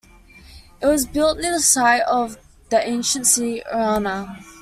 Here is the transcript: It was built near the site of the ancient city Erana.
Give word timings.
It 0.81 0.87
was 0.87 1.05
built 1.05 1.37
near 1.37 1.51
the 1.51 1.59
site 1.59 2.01
of 2.07 2.39
the 2.71 2.83
ancient 2.89 3.27
city 3.27 3.61
Erana. 3.71 4.43